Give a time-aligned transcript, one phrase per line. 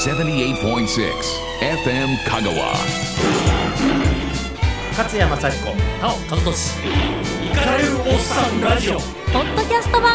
[0.00, 0.56] 78.6
[1.60, 2.72] FM Kagawa.
[4.96, 6.78] 勝山幸子なお和俊。
[7.44, 8.94] イカれるおっさんラジオ。
[8.94, 10.14] ポッドキャスト版。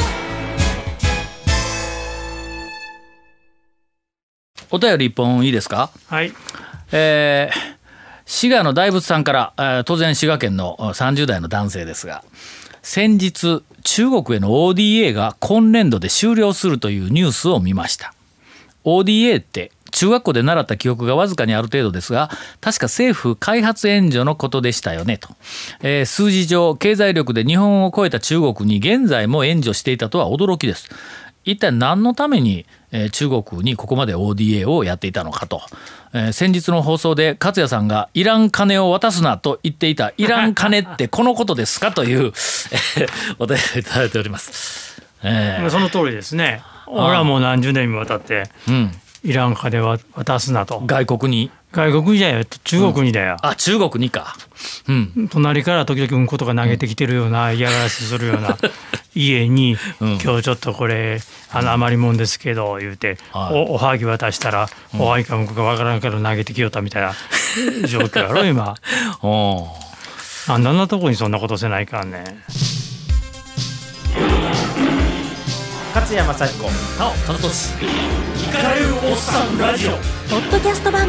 [4.71, 5.91] お便り一本いいですか？
[6.07, 6.33] はい。
[6.91, 7.75] えー
[8.27, 12.23] 滋賀の大仏さんから、えー当然滋賀県の30代の男性ですが
[12.81, 18.15] 先日中国への ODA が今年度で終了するというニュースを見ました。
[18.83, 22.29] ODA って中学校で習った記憶がわずかにある程度ですが
[22.61, 25.29] 確か政府開発援助のことでしたよねと、
[25.81, 30.89] えー数字上経済力で日本を超えた中国に現在も援助していたとは驚きです
[31.45, 35.61] 一体何のために、えー中国にここまで ODA をやっていたのかと、
[36.13, 43.07] えー先日の放送で勝也さんが「いらん金を渡すな」と言っていた「いらん金ってこのことですか?」という、えー
[43.39, 45.01] お便りいただいております。
[45.23, 46.61] えまあその通りですね。
[46.87, 48.91] 俺はもう何十年にもわたってーうん、
[49.25, 50.81] イラン金は渡すなと。
[50.85, 51.49] 外国に？
[51.71, 53.37] 外国にだよ、中国にだよ。
[53.41, 54.37] あ中国にか。
[54.87, 58.57] うん隣から時々うんことが投げてきてるような嫌がらせするような
[59.15, 61.19] 家に、うん今日ちょっとこれ
[61.51, 67.13] あの余りもんですけど言うて、はいおおはぎ渡したら、おはぎか向こうかわからんから投げてきよったみたいな
[67.89, 68.75] 状況やろ今。
[69.21, 69.85] おー
[70.47, 72.23] なんであんなとこにそんなことせないかんねん。
[75.95, 76.63] 勝山幸子
[76.99, 77.73] なお和俊
[78.35, 79.91] イカれるおっさんラジオ。
[79.91, 79.95] ポ
[80.45, 81.07] ッドキャスト版。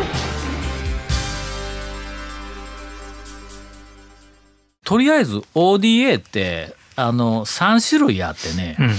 [4.85, 8.91] とりあえず ODA ってあの3種類あってね、うん。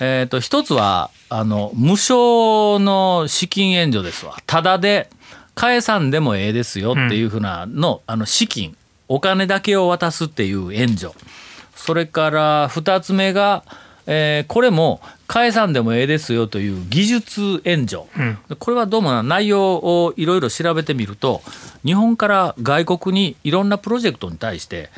[0.00, 4.38] えー、と一つはあの無償の資金援助ですわ。
[4.46, 5.10] ただで
[5.54, 8.74] 返さんでもええですよっていうふうなの,、あの資金。
[9.06, 11.12] お金だけを渡すっていう援助。
[11.76, 13.64] それから2つ目が、
[14.12, 21.42] えーこれも返さんでもええですよという技術援助、うんこれはどうもな内容をいろいろ調べてみると
[21.84, 24.90] 日本から外国にいろんなプロジェクトに対して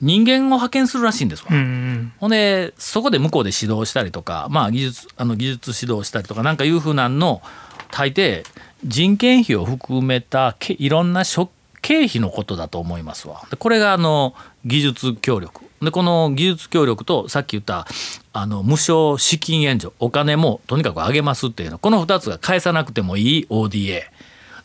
[0.00, 1.50] 人間を派遣するらしいんですわ。
[1.52, 7.40] うんうんほんでそこで向こうで指導したりとか、まあ、技術あの技術指導したりとかなんかいうふうなんの
[7.92, 8.42] 大抵
[8.84, 11.50] 人件費を含めたけいろんな諸
[11.82, 13.46] 経費のことだと思いますわ。
[13.48, 17.86] でこれがあの技術協力でこの技術協力とさっき言った
[18.38, 24.02] あの無償資金援助お金もとにかくあげますっていうのこの2つが返さなくてもいい ODA。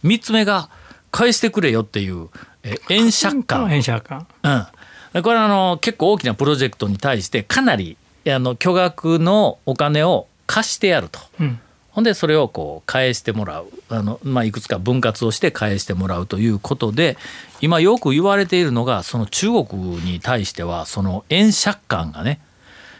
[0.03, 0.69] 3つ目が
[1.11, 2.29] 返してくれよっていう
[2.63, 4.27] え円借款返借款。
[4.43, 4.67] うん、
[5.13, 11.19] でこれはあの結構大きなプロジェクトに対してかなりあの巨額のお金を貸してやると。
[11.39, 11.59] うん
[11.91, 17.17] ほんでそれをこう返してもらうあの、まあ、いくつか分割をして返してもらうということで
[17.59, 22.39] 今よく言われているのがその中国に対してはその円借款がね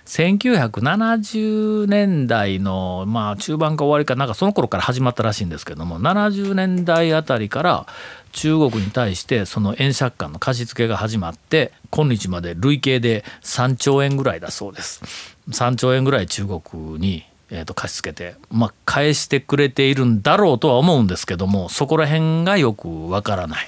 [0.06, 7.86] 1970年代のまあ中盤か終わりかなんかその頃から始まったらしいんですけども70年代あたりから
[8.32, 15.02] 中国に対してその円借款の貸し付けが始まって今日まで累計で3兆円ぐらいだそうです。
[15.50, 23.68] 3兆円ぐらい中国にえー、と貸し付けて、まあ、返してくれているんだろうとは思うんですけどもそこら辺がよくわからない。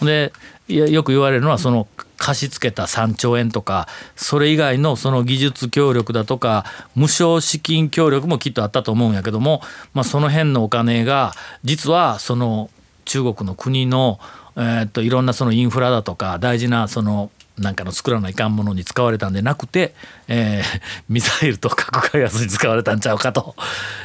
[0.00, 0.32] で
[0.68, 6.64] よく言われるのはその貸し付けた3兆円とかそれ以外のその技術協力だとか
[6.94, 9.62] 無償資金協力もきっとあったと思うんやけども、
[9.94, 11.32] まあ、その辺のお金が
[11.64, 12.70] 実はその
[13.04, 14.18] 中国の国の、
[14.56, 19.94] えー、といろんなそのインフラだとか大事なそのなんかの作らないかんものに使われたんでなくて、
[20.28, 23.56] えー ミサイルと核開発に使われたんちゃうかと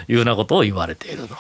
[0.08, 1.36] いうようなことを言われていると。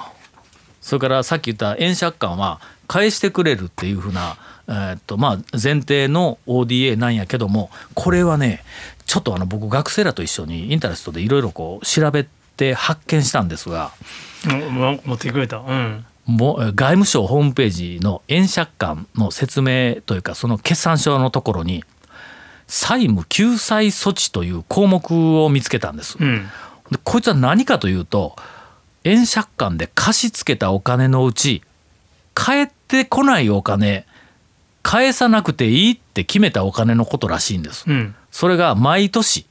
[0.82, 8.64] それからさっき言った円借款は返してくれるっていうふうな、えーっとまあ、前提の ODA なんやけどもこれはね
[9.06, 12.28] ちょっとあの僕学生らと一緒にインタレストでいろいろこう調べ
[12.58, 13.92] て発見したんですが
[14.46, 15.58] 持ってくれた。
[15.58, 16.06] うん。
[16.26, 21.84] もう外務省ホームページの円借款の説明というかその決算書のところに
[22.68, 26.18] 債務救済措置という項目を見つけたんです。
[26.20, 26.48] うん。
[26.92, 28.36] でこいつは何かというと
[29.04, 31.62] 円借款で貸し付けたお金のうち
[32.34, 34.06] 返ってこないお金
[34.82, 37.86] 返さなくていいって決めたお金のことらしいんです。
[37.88, 38.16] うん。
[38.32, 39.46] それが毎年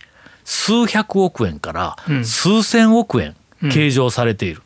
[0.45, 3.37] 数百億円からうん数千億円
[3.73, 4.63] 計上されている。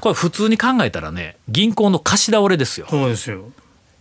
[0.00, 2.86] これ普通に考えたらね銀行の貸し倒れですよ。
[2.90, 3.44] そうですよ。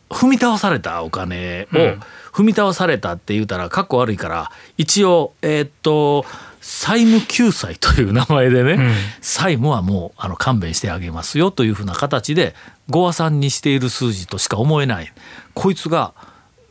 [0.10, 2.00] 踏み倒されたお金をうん
[2.34, 6.26] 踏み倒されたって言うたらかっこ悪いから一応えーっと
[6.62, 8.94] 債務救済という名前でね、ん。
[9.22, 12.56] 債務はもうあの勘弁してあげますよというふうな形で
[12.90, 15.12] ご和算にしている数字としか思えない。
[15.54, 16.14] こいつが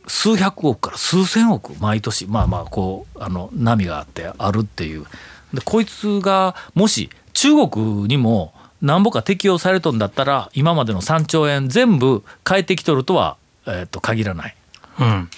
[0.07, 5.05] 数百億から数千億毎年まあまあこうあの波があってあるっていう。
[5.53, 14.55] でこいつがもし中国にもなんぼか適用されとんだったら今までの3兆円全部返ってきとるとは、えー、と限らない。
[14.99, 15.29] うん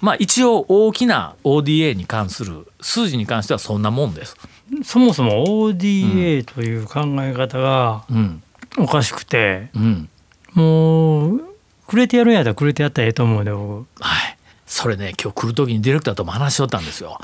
[0.00, 4.36] まあ一応大きな ODA に関する数字に関してはそんなもんです。
[4.84, 8.42] そもそも ODA という考え方がうん。
[8.78, 10.08] おかしくて、うん。
[10.52, 11.40] もう
[11.86, 14.38] くれてやるんやったらくれてやったらええと思うで僕はい。
[14.66, 17.18] それね今日来る時にディレクターとも話しとったんですよ。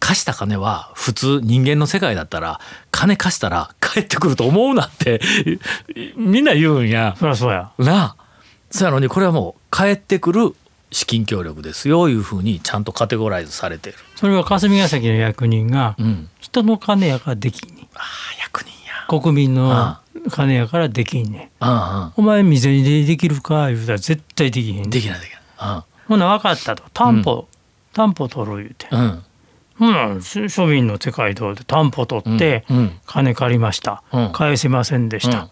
[0.00, 2.60] 貸した金は普通人間の世界だったら
[2.90, 5.20] 金貸したら返ってくると思うなって
[6.16, 7.16] みんな言うんや。
[7.18, 8.24] そりゃそうやなあ。
[8.70, 10.54] そやのにこれはもう返ってくる
[10.90, 13.96] 資金協力ですよいうふうにちゃんとカテゴライズされてる。
[14.16, 16.28] それは霞が関の役人がうん。
[16.40, 18.02] 人の金やからできんねんああ
[18.40, 19.20] 役人や。
[19.20, 20.00] 国民のあ
[20.30, 24.90] 金やからできんねんうんお前未然でできるか言うたら絶対できへん。
[24.90, 25.82] できないできない。
[26.08, 27.48] ほな分かったと担保、
[27.92, 29.00] 担保取る言うてうん。
[29.00, 29.22] うん。
[29.78, 35.48] ほな庶庶民の世界どうで担保取って、うんうん金借りました、うん返せませんでした、うん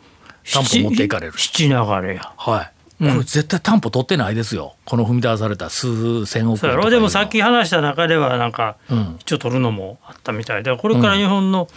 [0.52, 2.72] 担保持っていかれる七七流れやはい。
[2.98, 4.74] これ絶対担保取ってないですよ。
[4.86, 9.16] この踏み出された数千億円でもさっき話した中ではなんかうん。
[9.20, 10.62] 一応取るのもあったみたい。
[10.62, 11.68] でこれから日本の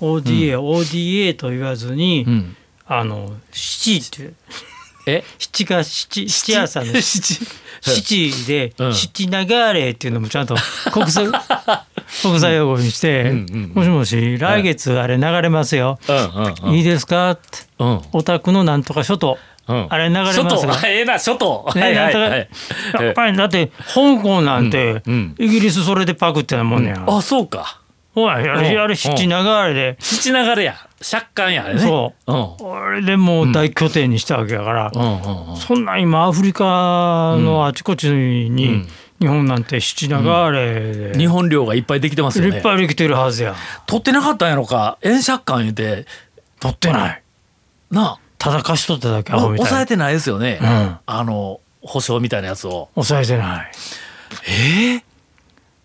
[0.00, 2.56] ODA、ODA と言わずに、うん。
[2.86, 4.32] あの七って。
[5.06, 5.24] え？
[5.38, 7.02] 七が七七朝の七？
[7.02, 8.30] 七。
[8.30, 8.46] 七。
[8.46, 8.94] でうん。
[8.94, 10.54] 七流れっていうのもちゃんと
[10.92, 11.26] 国際
[12.22, 16.74] 国際用語にして、うんうんもしもし来月あれ流れますよ、うんうんうん。
[16.76, 17.32] いいですか？
[17.32, 17.42] って
[17.78, 18.00] うん。
[18.12, 21.70] お宅のなんとか諸島、うんあれ流れますがあ ええな諸島。
[21.74, 22.48] ねはいはい
[23.00, 25.34] やっぱりだって香港なんて、うん。
[25.38, 25.44] うん。
[25.44, 26.90] イギリスそれでパクってなもんね。
[26.90, 27.78] や、あそうか。
[28.14, 28.62] ほらやうん。
[28.62, 30.74] れやれ七流れで、七流れや。
[31.00, 31.78] 借款やね。
[31.78, 32.32] そう。
[32.32, 32.76] うん。
[32.76, 35.02] あれでもう大拠点にしたわけやから、うん。
[35.02, 35.56] うんうん。
[35.56, 36.64] そんな今アフリカ
[37.38, 38.88] のあちこちに、ん。
[39.20, 40.14] 日本なんて七流
[40.50, 42.56] れで、日本領がいっぱいできてますよね。
[42.56, 43.54] いっぱいできてるはずや。
[43.86, 44.98] 取ってなかったんやろか。
[45.02, 46.06] 円借款言うて。
[46.58, 47.22] 取ってない。
[47.90, 50.58] なただ貸し取っただけあアホみたい抑えてないですよね。
[50.60, 52.88] うんあの保証みたいなやつを。
[52.94, 53.70] 抑えてない
[54.48, 55.04] ええ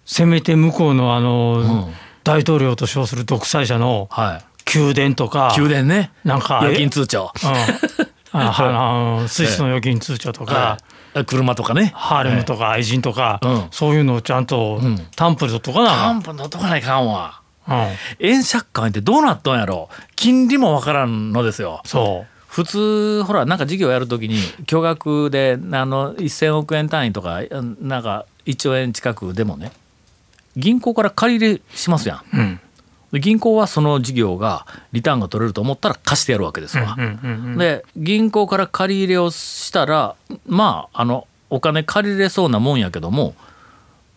[0.05, 1.93] せめて向こうのあの、ん
[2.23, 4.75] 大統領と称する独裁者のはい。
[4.75, 6.11] 宮殿とか宮殿ね。
[6.23, 7.31] なんか預金通帳。
[7.43, 10.77] うんああのスイスの預金通帳とか、
[11.13, 11.25] はい。
[11.25, 11.91] 車とかね。
[11.95, 17.41] ハーレムとか愛人とか、うんそういうのをちゃんとん担保で取っとかなあかん半分取っとかないかんわ。
[17.67, 17.75] うん、
[18.19, 21.81] 円借款ってどうなっとんやろ金利もわからんのですよ。
[21.85, 29.71] そう普通ほらなんか事業やるときに巨額であの1,000億円単位とかうんなんか1兆円近くでもね
[30.55, 32.23] 銀行から借り入れしますやん。
[32.33, 32.59] うん
[33.11, 36.97] で銀行はその事業がリターンが取れると思ったら貸してやるわけですわ。
[37.57, 40.15] で銀行から借り入れをしたら
[40.47, 43.35] まああのお金借りれそうなもんやけども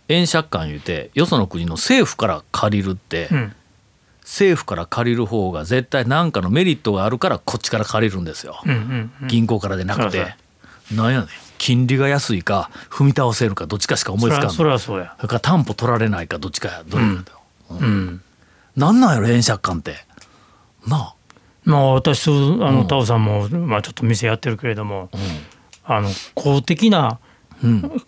[0.08, 3.52] 円借款言うてよその国の政府から借りるって、うん
[4.30, 9.28] 政府から借りる方が絶対何かのメリットがあるからこっちから借りるんですよ、うんうんうん。
[9.28, 10.36] 銀行からでなくて。
[10.94, 11.28] なんやねん。
[11.58, 14.50] 金利が安いか踏み倒せるかどっちかしか思いつかんの。
[14.50, 15.14] それはそうや。
[15.16, 16.84] それから担保取られないかどっちかや。
[16.86, 17.40] どれかだよ、
[17.70, 18.22] うん。
[18.76, 19.96] なんなんやろ円借款って。
[20.86, 21.14] なあ。
[21.64, 22.30] まあ私と
[22.64, 22.76] あうん。
[22.76, 25.10] のタオさんも、まあ、ちょっと店やってるけれども、
[25.84, 27.29] あの公的なうん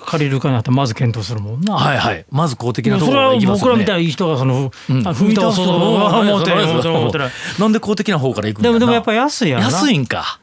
[0.06, 1.74] 借りるかなってまず検討するもんな。
[1.74, 2.24] はいはい。
[2.30, 3.46] まず公的なところね。
[3.46, 5.06] 僕らみたいないい人がその、うん。
[5.06, 6.52] あ踏み倒そうと思って
[6.88, 7.18] 思って。
[7.58, 10.38] なんで公的な方から行くんだでもでもやっぱり安いや安いんか。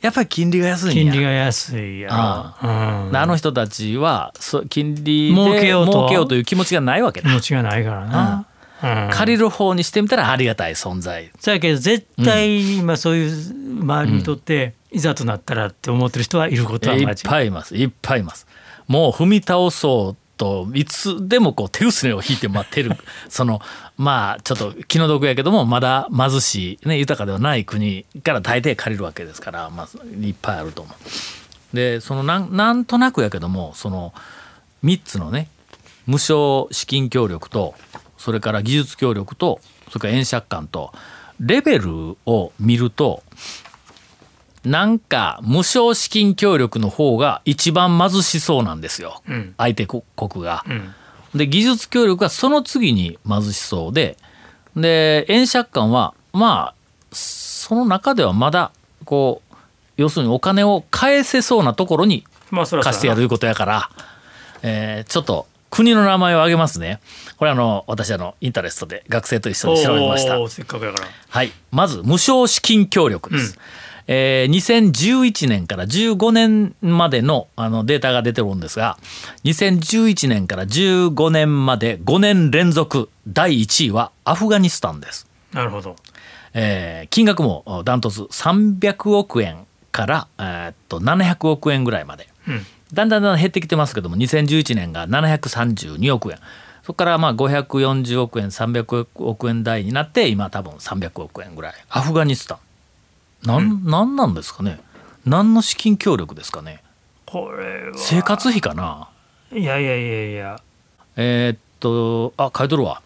[0.00, 2.68] やっぱり金利が安い金利が安いやあろ、
[3.08, 7.30] うん、あの人たちはそ金利で儲けようと儲けようという気持ちがないわけだ。
[7.30, 8.46] 気持ちがないからな、
[8.82, 9.10] うん。
[9.10, 11.30] 借りる方にしてみたらありがたい存在。
[11.40, 17.12] そやけど絶対今そういう周りにとって、いざとなったらって思ってる人はいることは間違いい。
[17.12, 17.76] っぱいいます。
[17.76, 18.46] いっぱいいます。
[18.86, 22.96] もう踏み倒そうといつでもこう手薄を引いて待ってる。
[23.28, 23.60] その
[23.96, 29.88] まあちょっと気の毒やけどもまだ貧しい、ね、豊かではない国から大抵借りるわけですから、まあ、
[30.20, 30.94] いっぱいあると思
[31.72, 31.76] う。
[31.76, 34.14] でそのなんなんとなくやけどもその
[34.84, 35.48] 3つのね
[36.06, 37.74] 無償資金協力と
[38.16, 40.92] それから技術協力とそれから円借款と
[41.40, 43.22] レベルを見ると
[44.64, 49.54] なんか無償資金協力の方が一番貧しそうなんですよ、ん。
[49.58, 50.02] 相手国
[50.36, 50.64] が。
[50.68, 51.38] ん。
[51.38, 54.16] で技術協力がその次に貧しそうで。
[54.76, 56.74] で円借款はまあ
[57.12, 58.72] その中ではまだ
[59.04, 59.54] こう
[59.96, 63.90] 要するにお金を返せそうなところに貸してやるいうことやから、
[64.62, 67.00] えーちょっと国の名前を挙げますね。
[67.36, 70.40] これあの私あのインタレストで学生と一緒に調べました。
[70.40, 71.08] おーせっかくやから。
[71.28, 73.58] はい、まず無償資金協力です。
[74.06, 78.98] えー2011年から15年までのあのデータが出てるんですが
[79.44, 85.26] 2011年から15年まで5年連続第1位はアフガニスタンです。
[85.52, 85.96] なるほど。
[86.52, 92.66] えー金額もダントツ300億円から、えーっと700億円ぐらいまで、だん。
[92.92, 96.38] だんだんだん減ってきてますけども2011年が732億円。
[96.82, 101.74] そこからまあ540億円300億円台になって今多分300億円ぐらい。
[101.88, 102.58] アフガニスタン
[103.44, 104.80] なん,、なんなんですかね？
[105.24, 106.82] 何の資金協力ですかね？
[107.26, 107.92] これは。
[107.96, 109.08] 生活費かな？
[109.52, 110.60] いやいやいやいや。
[111.16, 113.02] えーっとあ書いとるわ。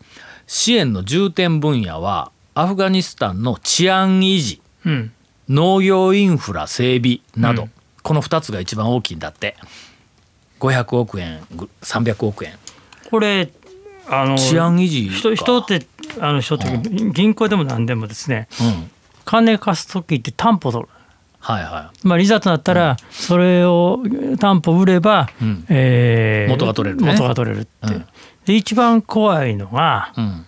[0.46, 5.12] 支援の重点分野はアフガニスタンの治安維持うん。
[5.48, 7.68] 農業インフラ整備など、
[8.02, 9.56] この2つが一番大きいんだって。
[10.60, 12.52] 500億円ぐ300億円。
[13.10, 13.50] これ
[14.08, 15.86] あの治安維持人って
[16.20, 16.78] あの人って
[17.12, 18.48] 銀行でも何でもですね。
[18.60, 18.90] うん
[19.28, 20.90] 金貸す時って担保取る。
[21.38, 24.02] はいはまあ、いざとなったらそれを
[24.40, 25.66] 担保売れば、うん。
[25.68, 27.12] えー元が取れるね。
[27.12, 27.98] 元が取れるって、う。
[27.98, 28.06] ん。
[28.46, 30.46] で一番怖いのがい、うん、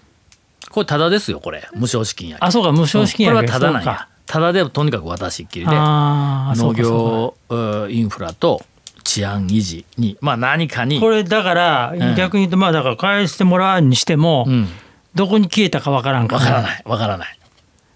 [0.71, 1.69] これタダですよこれ。
[1.75, 3.85] 無償資金やけあそうか無償資金やこれけはタダなんや。
[3.85, 4.09] そうか。
[4.25, 8.63] タダでとにかく渡しっきりで農業うんインフラと
[9.05, 10.97] 治安維持にまあ何かに。
[10.97, 12.15] かこれだからうん。
[12.15, 14.69] 逆に言うとまあだから返してもらうにしても、うん。
[15.15, 16.83] どこに消えたかわからんかわからない。
[16.87, 17.39] わからない、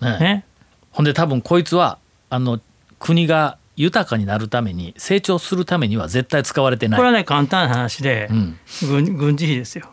[0.00, 0.18] うん。
[0.20, 0.44] ね
[0.94, 1.98] ほんで多分こいつは
[2.30, 2.60] あの
[3.00, 6.98] 国が豊かになるために成長するためには絶対使われてない。
[6.98, 8.58] これはね簡単な話で、うん、
[8.88, 9.88] 軍軍事費ですよ。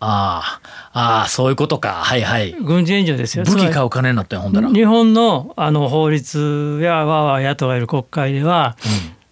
[0.00, 0.60] あ
[0.92, 1.92] あああそういうことか。
[1.92, 2.52] はいはい。
[2.52, 3.44] 軍事援助ですよ。
[3.44, 8.76] 武器買う金になったよほんだら、うん、日本のあの法律やわわ野党がいる国会では、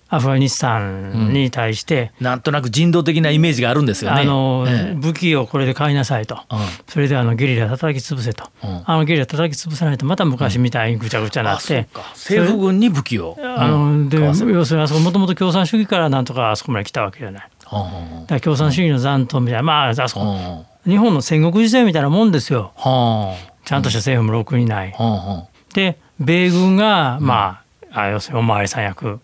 [0.08, 4.22] アフガニスタンに対して、なんとなく人道的なイメージがあるんですよね。
[4.22, 4.94] あの、ええ。
[4.94, 6.38] 武器をこれで買いなさいと、
[6.88, 8.82] それであのゲリラ叩き潰せと、うん。
[8.84, 17.48] あのゲリラ叩き潰さないとまた昔みたいにぐちゃぐちゃになって、政府軍に武器を、あので要するにあそこもともと共産主義からなんとかあそこまで来たわけじゃない。
[17.72, 17.80] うん。
[17.80, 18.20] うん。
[18.22, 20.58] だから共産主義の残党みたいなまああそこ、うん。
[20.58, 22.72] うん日本の戦国時代みたいなもんですよ。
[22.76, 24.94] はちゃんとした政府もろくにない。
[25.72, 27.63] で米軍がまあ,、
[27.94, 29.20] あ要するにお巡りさん役。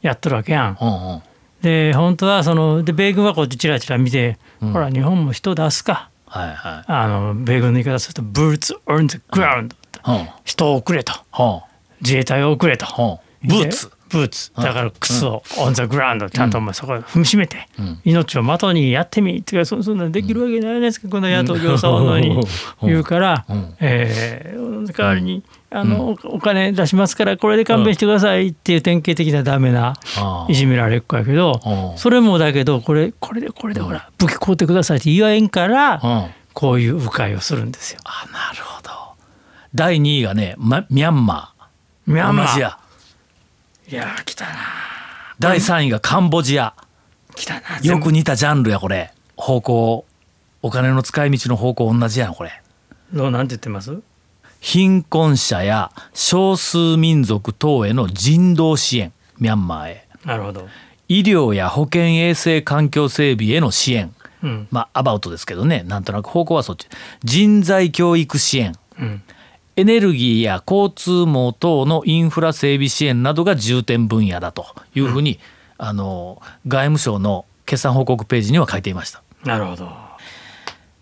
[0.00, 0.78] やっとるわけやん。
[0.80, 1.22] うんうん。
[1.60, 4.72] で本当はそので米軍はこっちチラチラ見て、うん。
[4.72, 6.08] ほら日本も人出すか。
[6.26, 6.84] はいはい。
[6.86, 11.12] あの米軍の言い方すると「boots on the ground」は人を送れと。
[12.00, 13.20] 自衛隊を送れと。
[13.42, 13.88] ブーツ。
[13.88, 14.52] でブーツ。
[14.54, 18.00] だから靴を「on the ground」ちゃんとそこを踏みしめて、ん。
[18.04, 22.38] 命を的にやってみってかそそんなんできるわけないじゃないですか、この野党行さんのに
[22.82, 23.74] 言うから、うん。
[23.80, 29.94] えー代わりに、あのおお金出しますからこれで勘弁してくださいっていう典型的なダメな
[30.48, 31.60] いじめられっ子やけど
[31.92, 36.30] うんそれもだけどこれこれでこれでほら武器買うてくださいって言わへんからうん。
[36.54, 38.00] こういう迂回をするんですよ。
[38.02, 38.90] あなるほど。
[39.76, 42.12] 第2位がね、ま、ミャンマー。
[42.12, 42.58] ミャンマー。
[42.58, 42.60] い
[43.94, 44.52] やー来たな。
[45.38, 46.74] 第3位がカンボジア。
[47.36, 47.60] 来たな。
[47.84, 49.12] よく似たジャンルやこれ。
[49.36, 50.04] 方向
[50.62, 52.50] お金の使い道の方向同じやんこれ。
[53.12, 54.00] どうなんて言ってます？
[54.60, 60.68] 貧困者や少数民族等への人道支援ミャンマーへなるほど。
[61.08, 66.86] 医療や保健衛生環境整備への支援うんまあアバウトですけどねなんとなく方向はそっち
[67.24, 69.22] 人材教育支援うん
[69.78, 75.38] エネルギーや交通網等のインフラ整備支援などが重点分野だというふうに、
[75.76, 79.22] あの外務省の決算報告ページには書いていました。
[79.44, 79.88] なるほど。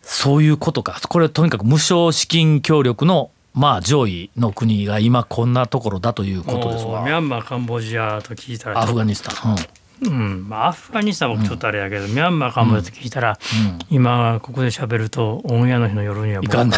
[0.02, 1.00] そういうことか。
[1.08, 7.18] これとにかく無償資金協力のまあ上位の国が今こんなところだということですおーミわ。
[7.18, 9.56] ャンマーカンボジアと聞いたらアフガニスタン。
[10.02, 10.46] うん。
[10.48, 13.78] まあ、アフガニスタンは僕ちょっとあれやけど、ミャンマーカンボジアと聞いたら、うん。
[13.88, 16.76] 今ここで喋るとオンエアの日の夜には僕がいかんな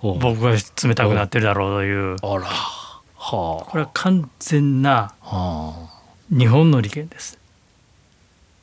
[0.00, 2.16] お う僕が冷たくなってるだろうという。
[2.22, 2.42] あら。
[2.44, 5.12] はこれは完全な
[6.30, 7.36] 日本の利権です。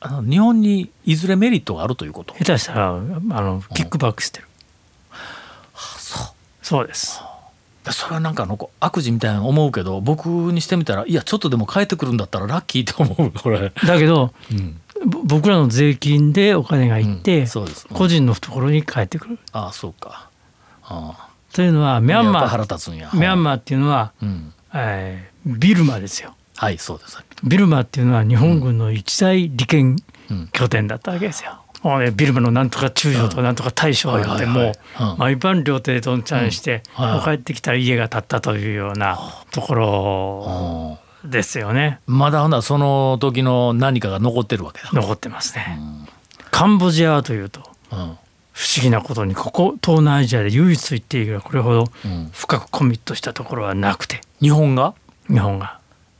[0.00, 0.08] あ。
[0.08, 2.32] あの日本にいずれメリットがあるということ？
[2.34, 4.47] 下手したらあのキックバックしてる、
[6.68, 6.86] そう。
[6.86, 7.20] です
[7.90, 13.72] それはなんかあの悪事みたいな思うけど僕にしてみたらいやちょっとでも変えてくるんだったらラッキーと思うこれ。
[13.86, 14.80] だけどうん。
[15.06, 17.46] ぼ僕らの税金でお金がいって、う
[17.94, 20.28] 個人の懐に返ってくるああそうか。
[20.82, 21.28] ああ。
[21.52, 23.16] というのはミャンマー。
[23.16, 24.52] ミャンマーっていうのは、うん。
[24.74, 27.16] えービルマですよはいそうです。
[27.44, 29.96] ビルマっていうのは日本軍の一大利権
[30.30, 31.62] うん拠点だったわけですよ。
[32.16, 34.72] ビルマのなんとか中将となんとか大将があってもう
[35.16, 39.18] 毎晩料亭でどんちゃんして、う帰ってきたら家が建ったというような
[39.52, 42.00] ところうんですよね。
[42.06, 44.90] まだほなその時の何かが残ってるわけだ。
[44.92, 45.78] 残ってますね。
[46.50, 47.60] カンボジアはというと
[47.92, 47.98] うん。
[48.52, 52.30] 不思議なことにここ東南アジアで唯一言っていいぐらいこれほどうん。
[52.32, 54.20] 深くコミットしたところはなくて。
[54.40, 54.94] 日本が？
[55.28, 55.77] 日本が。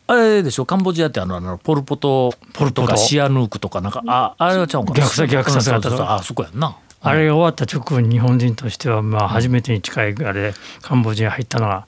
[0.09, 0.67] あれでしょ？
[0.67, 2.83] カンボジアってあのあのポルポトポルポト。
[2.83, 5.05] とかシアヌークとかなんかああれはちゃうんかな？
[5.05, 6.77] 虐殺虐殺があったあそこやんな。
[7.01, 11.87] あれが終わった直後に日本人としてはまあ初めてに近いあれでカンボジア入ったのが、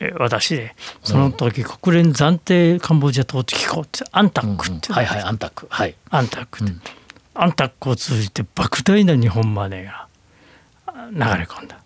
[0.00, 5.66] え私でその時国連暫定カンボジア統治機構ってアンタックって、はいはいアンタック。
[5.70, 5.94] はい。
[6.10, 6.74] アンタックって、
[7.34, 10.08] アンタックを通じて莫大な日本マネーが
[11.10, 11.78] 流れ込んだ。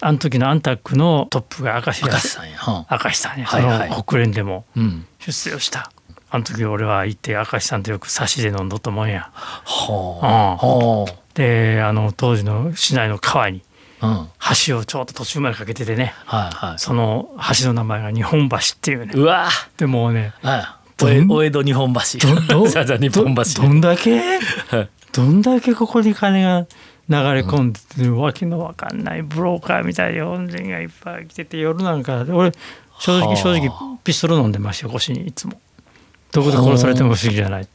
[0.00, 2.56] あの時のアンタックのトップが明石明石さんや。
[2.56, 3.88] は明石さんや、はいはい。
[3.90, 5.06] その国連でもうん。
[5.18, 5.90] 出世をした。
[6.30, 9.30] あの時俺は行って明石さんとよく差しで飲んどったもんや。
[9.64, 10.56] ほううん。
[10.56, 13.62] ほであの当時の市内の川に
[14.02, 14.28] ううん。
[14.66, 16.14] 橋をちょっと途中までかけててね。
[16.24, 16.78] はいはい。
[16.78, 19.12] その橋の名前が日本橋っていうね。
[19.14, 19.48] うわ。
[19.76, 20.64] でもうねはい。
[21.28, 22.00] お江戸日本橋。
[22.48, 24.20] どんだけ？
[24.20, 24.88] はい。
[25.12, 26.66] どんだけここに金が
[27.08, 32.52] 流れ込んでて、わけのわかんないブローカーみたいな日本人がいっぱい来てて夜なんか俺
[32.98, 33.26] 正はあ。
[33.26, 35.60] 直正直ピストル飲んでましたよ腰にいつも。
[36.32, 37.68] どこで殺されても不思議じゃない。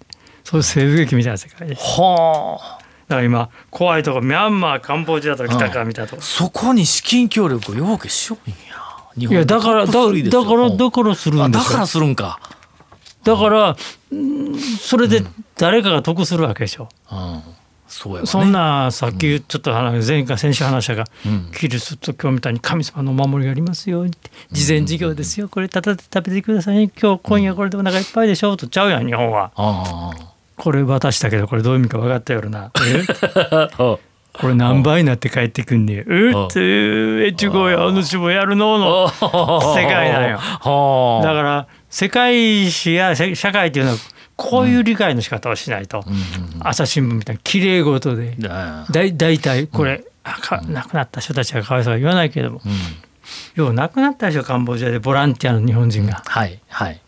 [0.44, 2.80] そういう西部劇みたいな世界でだはあ。
[3.08, 8.58] から今怖いとこミャンマーカンボジアとか来たかみたいなとこそこに資金協力を要求しようんや。
[9.16, 11.70] 日いやだからだだからだらからするんですよ。
[11.70, 12.40] だからするんか。
[13.24, 13.76] だから
[14.12, 15.24] うんそれで
[15.58, 17.42] 誰かが得するわけでしょ、うん
[17.90, 18.26] ね。
[18.26, 21.52] そんなさっきちょっと話前回先週話したが、うん。
[21.52, 29.52] キリスト教みたいに神様のお守りがありますよって事前事業ですよこれたたって食べてください今日今夜これでお腹いっぱいでしょとちゃうやん日本は。
[29.56, 30.12] あ
[30.56, 32.72] これ渡したけどこれどういう意味か分かったよるな。
[34.32, 36.60] これ何倍になって帰ってくんねえあって
[37.28, 40.38] えちごやお主もやるのの世界なんよ。
[40.38, 41.26] はあ。
[41.26, 43.98] だから世界史やせ社会っていうのは
[44.36, 46.04] こういう理解の仕方をしないと、
[46.62, 52.72] 朝日新聞みたいな綺麗事でうんだい大体これ、あか亡くなった人たちがかわいそうは言わないけれども、うん。
[53.56, 57.02] よう亡くなったでしょカンボジアでボランティアの日本人がはいはい。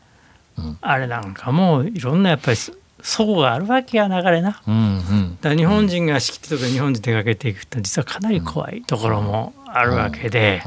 [0.82, 4.62] あれなんかもいろんなやっぱりそこがあるわけや流れな。
[4.68, 5.38] うんうん。
[5.42, 10.62] だから日本人が仕切ってとか日本人出かけていくって実はかなり怖いところもあるわけで、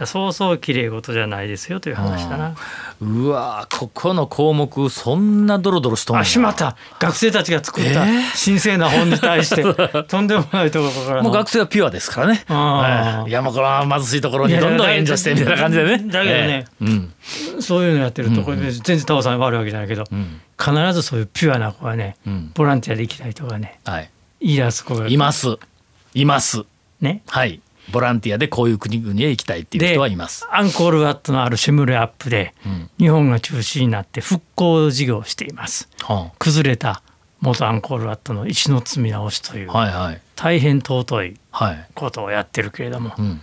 [0.00, 2.48] うそうそう綺麗事じゃないですよという話だな。
[2.48, 2.56] ん
[3.00, 8.04] うわここの項目そんなドロドロしとんやあしまった学生たちが作った
[8.44, 9.62] 神聖な本に対して、
[10.04, 12.44] とんでもないところからのもう学生はピュアですからね。
[12.48, 16.04] あーはいいやも貧しいところにどんどん援助してみたいな感じでね。
[16.06, 17.12] だけどねええうん
[17.60, 24.10] そういうのやってるとこれ全然タオさん悪いわけじゃないけど、ん必ずそういうピュアな子はね、んボランティアで行きたいとかねはい。
[24.40, 25.56] 言い出す子がいます。
[26.14, 26.64] います。
[27.00, 27.60] ねはい。
[27.90, 30.46] ボランティアでこういう国々へ行きたいっていうで人はいます。
[30.50, 32.54] アンコールワットのあるシェムレアップで、
[32.98, 37.02] 日本が中心になって復興事業をしていますは崩れた
[37.40, 41.88] 元アンコールワットの石の積み直しというあはいはい大変尊いはい。
[41.94, 43.42] ことをやってるけれども、ん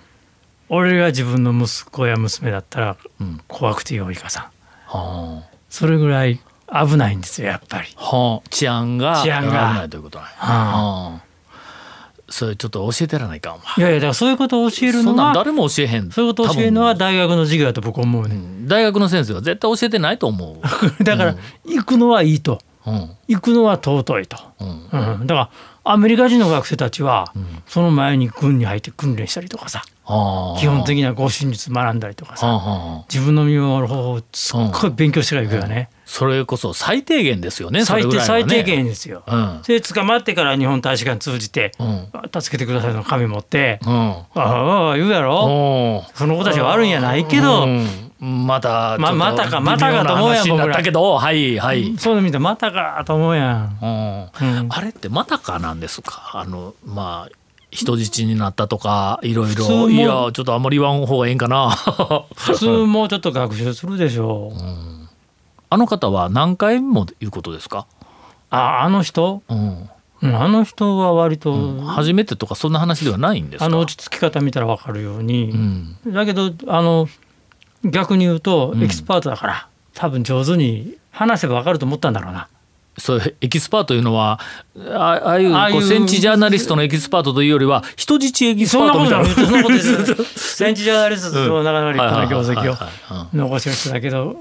[0.69, 2.91] 俺が自分の息子や娘だったら
[3.23, 7.87] ん怖くてよいかさんはそれぐらい危ないんですよやっぱり。
[7.95, 8.03] あ。
[8.03, 8.49] はあ。
[8.49, 11.26] 治安が治安が危ないということなんやははあ。
[12.29, 13.65] それちょっと教えてやらないかお前。
[13.77, 16.11] いやいやだからそういうことを教えるそのはんなん誰も教えへん。
[16.11, 20.61] そういうことを教えるのは大学の授業だと僕思うね、大学の先生は絶対教えてないと思う。
[21.03, 21.35] だから
[21.65, 23.09] 行くのはいいとうん。
[23.27, 24.69] 行くのは尊いと、うん。
[24.69, 25.49] うん、だから
[25.83, 27.33] アメリカ人の学生たちは
[27.65, 30.59] その前に軍に入って訓練したりとかさはあ。
[30.59, 33.05] 基本的な護身術学んだりとかさ。
[33.09, 37.83] 自分の身を守る方法をすっごい勉強してから行くよね、それこそ最低限ですよね。
[37.83, 39.23] 最低ね最低限ですよ。
[39.27, 39.61] うん。
[39.67, 42.07] で捕まってから日本大使館通じてうん。
[42.33, 43.91] 「助けてください」の紙持ってうん。
[44.33, 46.05] 「ああ言うやろ？
[46.15, 47.67] その子たちが悪いんやないけど、う
[48.25, 53.77] ん、またままたかまたかと思うやん僕らったけどはいはい、そういうの見てまたかと思うやん。
[53.81, 56.31] うんうんあれってまたかなんですか？
[56.35, 57.35] あのまあ
[57.69, 61.71] 人質になったとかいろいろいやちょっとあんまり言わん方がええんかな
[62.33, 65.06] 普通もうちょっと学習するでしょう。
[65.69, 67.87] あの方は何回もいうことですか、
[68.49, 69.43] ああの人？
[69.49, 69.89] うん。
[70.23, 73.65] うんあの人は割と、初めてとかそんな話ではないんですか？
[73.65, 75.55] あの落ち着き方見たら分かるように、う
[76.09, 76.13] ん。
[76.13, 77.07] だけどあの
[77.83, 82.47] 逆に言うとエキスパートだから、多分上手に話せば分かると思ったんだろうな。
[82.99, 84.39] そういうエキスパートというのは
[84.79, 88.93] あああいうこう戦地ジャーナリストのエキスパートというよりは人質エキスパそんな。
[88.93, 89.35] ートみたいなない。
[89.35, 90.57] そんなことです。
[90.57, 94.37] 戦地ジャーナリストとなかなか立派な業績を残してる人だけど、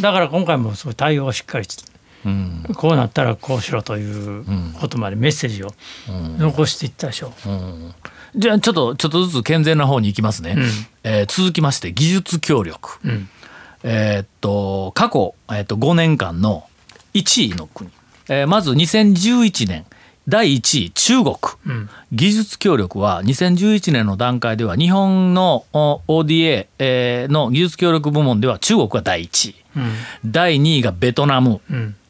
[0.00, 1.84] だから今回もそういう対応をしっかりして
[2.26, 2.64] うん。
[2.74, 4.44] こうなったらこうしろという
[4.78, 5.72] ことまでメッセージを
[6.38, 8.38] 残していったでしょう。
[8.38, 10.56] じゃあちょっとちょっとずつ健全な方に行きますね、
[11.04, 13.28] えー続きまして技術協力、ん。
[13.84, 16.64] えーっと過去、えーっと5年間の
[17.16, 17.90] 1位の国、
[18.28, 19.84] えーまず2011年。
[20.28, 21.36] 第1位中国、
[22.10, 29.54] 技術協力は2011年の段階では日本のお ODA えーの技術協力部門では中国が第1位、
[30.24, 31.60] 第2位がベトナム、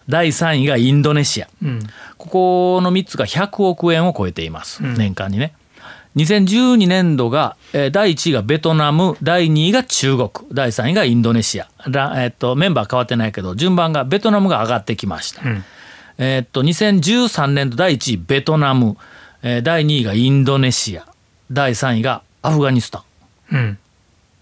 [0.08, 1.48] 第3位がインドネシア。
[1.62, 1.80] うん。
[2.16, 5.52] ここの3つが100億円を超えています、年間にね。
[6.16, 11.68] 2012年度が、えー第1位がベトナム第2位が中国第3位がインドネシア。
[11.86, 15.42] ら、えーっとメンバー変わってないけど順番がベトナムが上がってきました。
[15.42, 15.64] ん。
[16.18, 18.96] えーっと2013年度第1位ベトナム、
[19.42, 21.06] えー第2位がインドネシア
[21.52, 23.04] 第3位がアフガニスタ
[23.52, 23.56] ン。
[23.56, 23.78] うん。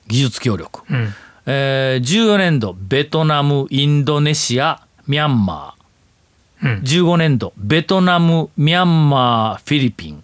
[0.06, 1.08] 技術協力、うん。
[1.46, 6.82] えー14年度ベトナムインドネシアミャンマー、うん。
[6.82, 10.22] 15年度ベトナムミャンマーフィリピン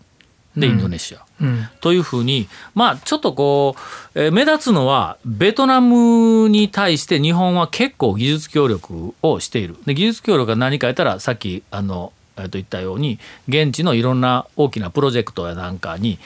[0.56, 1.68] でインドネシア、うん。
[1.80, 3.76] というふうにまあちょっとこ
[4.14, 9.76] う、えー目立つのはベトナムに対して日本は結構技術協力をしている。
[9.86, 16.18] で技術協力が何か言ったらさっきあの、えーと言ったように現地のいろんな大きなプロジェクトやなんかに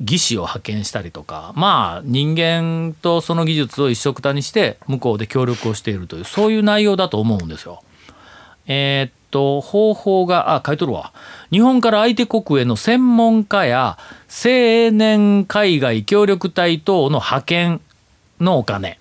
[0.00, 7.82] 技師を派遣したりとかまあ人間とその技術を一緒くたにして向こうで協力をしているというそういう内容だと思うんですよ。
[8.66, 11.12] えーっと方法があ書いとるわ。
[11.50, 17.80] 日本から相手国への専門家や青年海外協力隊等の派遣
[18.40, 18.98] のお金。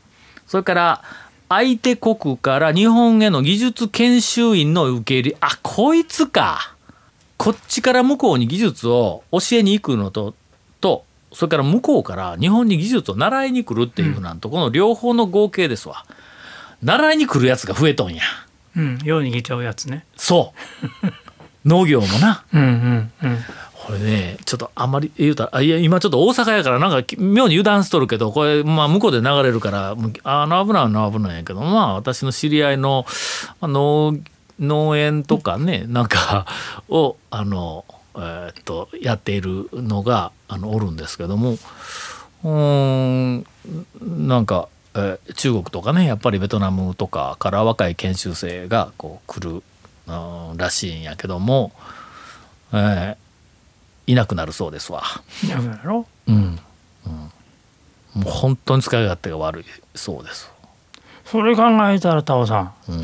[0.47, 1.01] それから
[1.49, 5.37] 相手国から日本への技術研修員の受け入れ。
[5.39, 6.75] あこいつか。
[7.37, 10.33] こっちから向こうに技術を教えに行くのと
[10.81, 16.05] とそれから向こうから日本に技術を習いに来るっていうふうなんとこの両方の合計ですわ。
[16.83, 18.23] 習いに来るやつが増えとんや。
[18.77, 18.97] うん。
[19.03, 20.05] よう握っちゃうやつね。
[20.15, 20.53] そ
[21.03, 21.07] う。
[21.67, 22.43] 農業もな。
[22.53, 23.39] うんうんうん。
[23.87, 33.05] これねちょっとあんまり言うたらあいや今ちょっと大阪やからなんかき妙に油断しとるけどこれ、まあ、向こうで流れるからあの危ないのは危ないんやけどまあ私の知り合いの
[33.61, 34.17] まあ農
[34.59, 36.45] 農園とかねなんか
[36.89, 37.85] をあの、
[38.15, 41.57] えーっとやっているのがあのおるんですけども
[42.43, 43.45] うーん
[44.01, 49.63] なんか、えー中国とかねやっぱりベトナムとかから若い研修生がこう来る、
[50.07, 51.71] うんらしいんやけども、
[52.73, 53.17] えー
[54.10, 55.03] いなくなるそうですわ。
[55.43, 56.57] いややろうん
[57.05, 60.49] うん、もう本当に使い勝手が悪いそうです。
[61.25, 63.03] それ考えたらタオさんうん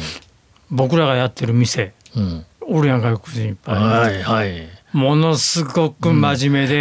[0.71, 4.69] 僕らがやってる店うん、おるやん外国人いっぱい、はいはい。
[4.93, 6.75] ものすごく真面目で、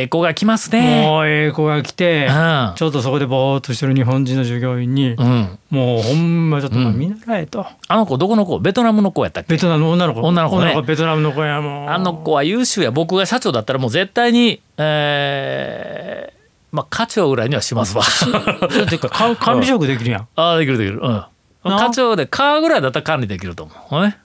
[0.00, 1.02] ええ子が来ますね。
[1.02, 2.72] もうええ子が来て、うん。
[2.76, 8.58] ちょっとそこでぼーっとしてる日本人の従業員に、うん、もうほんまちょっと見習えと、あの子どこの子？
[8.58, 9.52] ベトナムの子やったっけ？
[9.52, 11.88] ベトナムの女の子女の子ねベトナムの子やもう。
[11.90, 12.90] あの子は優秀や。
[12.90, 16.38] 僕が社長だったらもう絶対に、えー
[16.70, 18.04] まあ課長ぐらいにはしますわ。
[18.90, 21.00] てかか管理職できるやん、ああできるできる。
[21.02, 21.24] うん。
[21.64, 24.06] 課長で課ぐらいだったら管理できると思う。
[24.06, 24.18] ね。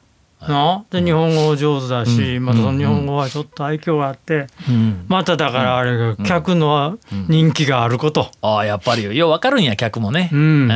[0.50, 0.84] な。
[0.92, 2.46] で日本語上手だし、うん。
[2.46, 5.06] またその日本語はちょっと愛嬌があって、うん。
[5.08, 6.98] まただからあれが客の
[7.30, 9.28] 人気があること、ああやっぱりよ。
[9.28, 10.30] う分かるんや客もね。
[10.34, 10.72] うん。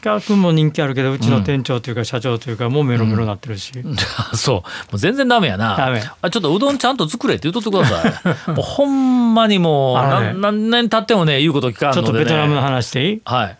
[0.00, 3.72] 客も人気あるけどうちの店長というか社長というかもうメロメロになってるし、
[4.34, 4.54] そう。
[4.54, 4.62] も
[4.94, 5.76] う全然ダメやな。
[5.76, 6.02] ダメ。
[6.22, 8.08] あちょっとうどんちゃんと作れって言うとってくださ
[8.48, 8.50] い。
[8.56, 9.96] もうほんまにもう、
[10.40, 12.04] 何年経ってもね言うこと聞かんちょっ。
[12.06, 13.20] とベトナムの話していい？
[13.26, 13.56] はい。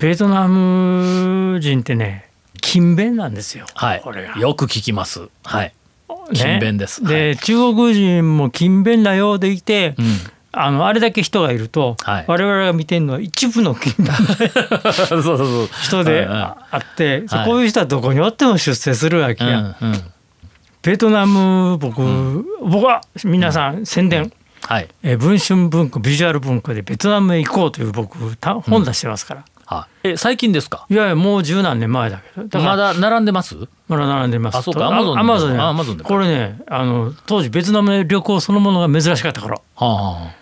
[0.00, 2.31] ベトナム人ってね
[2.72, 4.38] 勤勉なんですよ、はいこれが。
[4.38, 5.28] よく聞きます。
[5.44, 5.66] はい。
[5.66, 5.74] ね
[6.32, 10.06] 勤勉ですで、中国人も勤勉なようでいて、うん。
[10.54, 15.68] あのあれだけ人がいると、はい我々が見てるのは一部の勤勉な そうそうそう。
[15.82, 19.76] 人ではいはいああって、はいこういう人はどこにおっても出世するわけや。
[19.80, 20.02] うんうん。
[20.82, 22.00] ベトナム僕、
[22.62, 24.32] 僕は皆さん宣伝、
[24.66, 24.88] はい。
[25.02, 30.08] えー文春文庫ビジュアル文庫でベトナムへ行こうという僕た本出してますから、はい。
[30.10, 30.86] え最近ですか？
[30.90, 33.56] いやいやもう十何年前だけどだまだ並んでます？
[33.88, 40.32] まだ並んでますあそうか Amazon でアマゾンあ Amazon でこれねあの当時ベトナムへ旅行そのものが珍しかったからだかは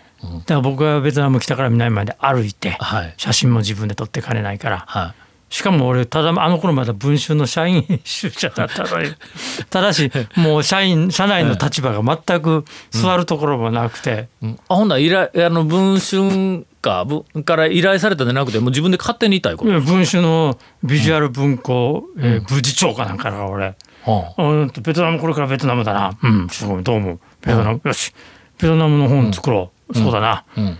[0.47, 2.83] ら僕がベトナム来たから南まで歩いてあ。
[2.83, 3.13] はい。
[3.17, 5.20] 写真も自分で撮ってかねないからはい。
[5.51, 9.09] しかも俺ただあの頃まだ文春の社員編集者だったのに。
[9.69, 14.59] ただし もう社員社内の立場が全く座るところもなくて、うん。
[14.69, 19.81] あほんなら依頼あの文春かぶから依頼されたんじゃなくてもう自分で勝手に言いたいこと。
[19.81, 23.65] 文春のビジュアル文庫、えー部次長かなんかだから俺。
[24.05, 25.83] はあうんとベトナムこれからベトナム。
[25.83, 26.17] だな。
[26.23, 28.13] うん、すごいどうもベトナム、よし。
[28.57, 29.97] ベトナムの本作ろう。
[29.97, 30.45] そうだな。
[30.55, 30.79] うん。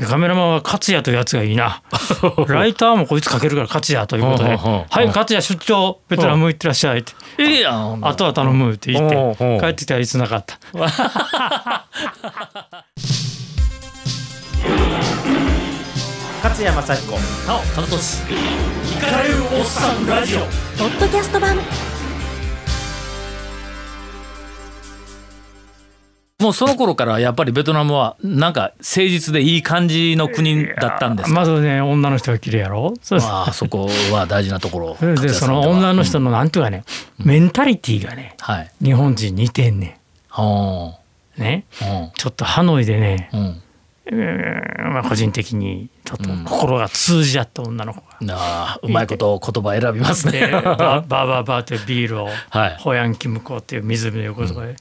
[0.00, 1.82] カメラマンは勝也というやつがいいな。
[2.48, 7.12] ライターもこいつ書けるから勝也ということで、はい勝也出張ベトナム行ってらっしゃいって。
[7.38, 7.98] ええやん。
[8.02, 10.58] あとは頼むって言って帰ってきたらいつなかった。
[16.42, 17.12] 勝山幸子
[17.46, 21.56] なお田中俊イカれるおっさんラジオポッドキャスト版
[26.42, 31.34] もうその頃からやっぱりベトナムはなんか誠実でいい感じの国だったんですか？
[31.34, 31.80] まずね。
[31.80, 32.94] 女の人が綺麗やろ？
[33.02, 33.20] そう。
[33.22, 34.96] ああそこは大事なところ。
[35.16, 36.84] でその女の人のなんていうかね、
[37.18, 38.70] メンタリティーがねはい。
[38.82, 40.92] 日本人似てんねは
[41.38, 41.64] んね。
[42.16, 43.62] ちょっとハノイでね、うん
[44.10, 48.18] まあ、個人的にちょっと心が通じ合った女の子が。
[48.20, 52.76] なあうまいこと言葉選びますでねバーバーバーバーってビールをはい。
[52.78, 54.76] ホヤンキムコっていう湖の横とかで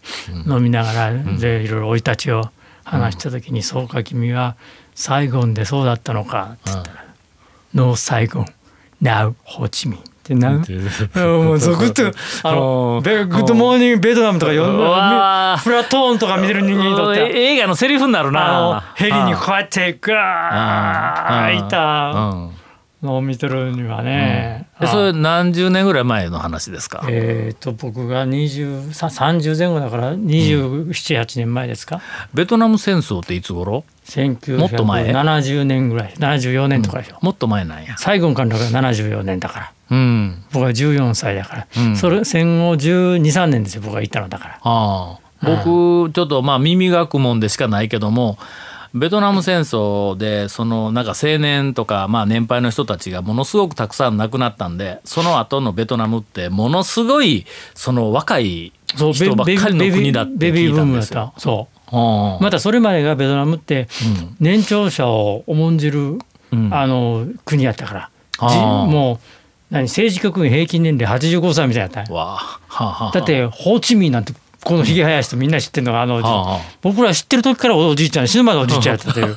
[0.48, 2.50] 飲みながらでいろいろ生い立ちを
[2.84, 4.56] 話した時に「そうか君は
[4.96, 7.06] サイゴンでそうだったのか」って言ったら
[7.76, 8.46] 「No サイゴン
[9.02, 10.00] Now ホーチミン」
[10.36, 12.18] ってなもうゾクッと
[12.48, 18.94] あのベグッドモーニングベトナムとか読んだプラトーンとか見てる人間にとって映画のセリフになるな。
[18.96, 22.12] ヘリにこうやってガーッいた。
[22.12, 22.52] うん。
[23.02, 27.04] のを見てるにはね、でそれ何十年ぐらい前の話ですか？
[27.10, 32.00] えー、と僕が20さ30前後だから278年前ですか、
[32.34, 33.84] ベトナム戦争っていつ頃？
[34.58, 37.98] もっと前1970年ぐらい74年とかでしょ、もっと前なんや。
[37.98, 40.44] 最後の監督が74年だからうん。
[40.52, 41.96] 僕は14歳だから、うん。
[41.96, 44.60] それ戦後1 2 3年ですよ僕が行ったのだから。
[44.64, 45.20] ああ。
[45.44, 48.38] 僕ちょっとまあ耳学問でしかないけども
[48.94, 61.34] ベトナム戦争でそのなんか青年とかまあ年配の人たちがものすごくたくさん亡くなったんでその後のベトナムってものすごいその若いそう人ばっかりの国だってベビ聞いたんですよ。
[61.34, 61.40] た。
[61.40, 61.96] そう。
[61.96, 62.44] うん。
[62.44, 63.88] またそれまでがベトナムって
[64.20, 64.36] うん。
[64.40, 66.20] 年長者を重んじる、
[66.52, 66.74] うん。
[66.74, 68.10] あの国やったから。
[68.42, 69.41] もう
[69.72, 76.60] 何政治局員平均年齢85歳みたいなはあはあだってホーチミンなんてこのひげ生やしてみんな知ってるのがあの、はあはあ。
[76.82, 79.34] 僕ら知ってる時からおじいちゃん死ぬまでおじいちゃんやったという。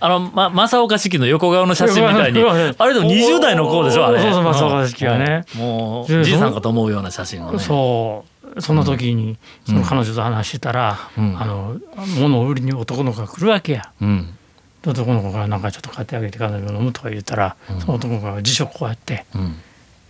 [0.00, 4.20] あの、ま、正岡式の横顔の写真みたいに、あれでも20代の子でしょ、あれ。
[4.20, 5.46] そうそう正岡式はね。
[5.54, 7.58] うんもでう、じいさんかと思うような写真をね。
[7.60, 8.60] そう。
[8.60, 11.40] その時にその彼女と話してたら、うん。
[11.40, 11.76] あの
[12.20, 13.90] 物を売りに男の子が来るわけや。
[14.02, 14.36] うん。
[14.82, 19.54] で男の子がなんかちょっと買ってあげて彼女飲むとか言ったら、その男の子が辞書こうやって、うん。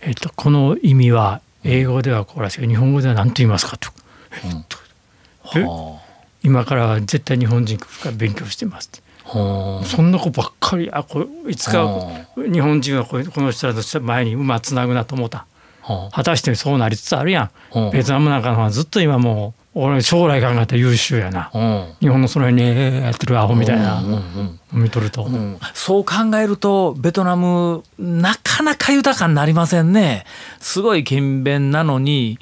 [0.01, 3.89] えっと、この意味は英語ではこうらしいけど日本語では何と言いますかと。
[5.55, 5.99] えは
[6.43, 9.03] 今からは絶対日本人から勉強してますって。
[9.25, 11.87] そんな子ばっかりあこいつか
[12.35, 15.45] 日本人はここの人らと前に馬つなぐなと思った。
[15.81, 21.49] は果たしてそうなりつつあるやうんんベトナムなんかのはずっと今もう俺将来考えたら優秀やな。
[21.53, 21.57] あ。
[21.57, 21.93] うん。
[21.99, 25.29] 日本のその辺にえーやってるアホみたいなうんうん見とると、う。
[25.29, 25.57] ん。
[25.73, 30.25] そう考えるとベトナムなかなか豊かになりませんね。
[30.59, 32.37] すごい勤勉なのに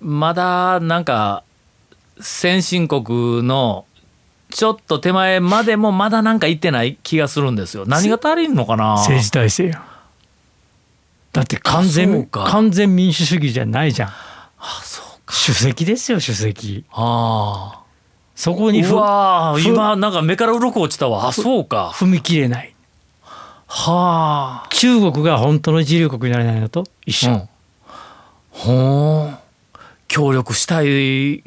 [0.00, 1.42] まだなんか
[2.20, 3.86] 先進国の
[4.50, 7.84] ちょっと手前までもまだなんか行ってない気がするんですよ。
[7.86, 8.94] 何が足りんのかな？
[8.96, 9.82] 政治体制や
[11.32, 12.44] だって完全か。
[12.44, 14.08] 完全民主主義じゃないじゃん。
[14.08, 16.84] あそうか主席ですよ主席。
[16.92, 17.82] あ
[18.34, 21.28] そこにうわ今なんか目から鱗落ちたわ。
[21.28, 21.90] あそうか。
[21.94, 22.74] 踏み切れない。
[23.66, 24.68] はあ。
[24.70, 27.48] 中国が本当の一流国になれないのと一緒、うん。
[28.50, 29.38] ほう
[30.08, 31.42] 協力したい。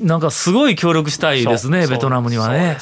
[0.00, 2.78] なんかすごい協力したいですねベトナムにはね。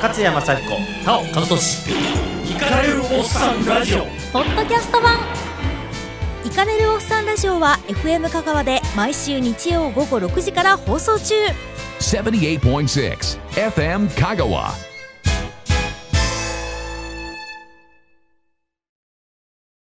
[0.00, 0.70] 勝山幸子
[1.04, 1.90] なおカブトシ。
[2.48, 3.98] イカれるおっさんラジオ。
[4.32, 5.16] ポッドキャスト版。
[5.16, 5.45] イ
[6.56, 11.34] カれるおっさんラジオは FM 香川で毎週日曜午後6時から放送中。
[12.00, 14.95] 78.6 FM 香川